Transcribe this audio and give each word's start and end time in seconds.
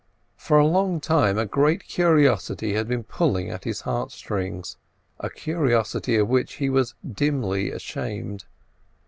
For 0.35 0.57
a 0.57 0.65
long 0.65 0.99
time 0.99 1.37
a 1.37 1.45
great 1.45 1.85
curiosity 1.87 2.73
had 2.73 2.87
been 2.87 3.03
pulling 3.03 3.51
at 3.51 3.65
his 3.65 3.81
heart 3.81 4.11
strings: 4.11 4.77
a 5.19 5.29
curiosity 5.29 6.15
of 6.15 6.27
which 6.27 6.53
he 6.53 6.71
was 6.71 6.95
dimly 7.13 7.69
ashamed. 7.69 8.45